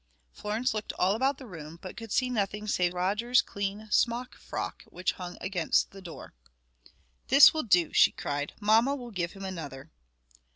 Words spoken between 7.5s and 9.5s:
will do!" she cried. "Mamma will give him